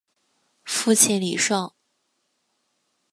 [0.63, 1.75] 父亲李晟。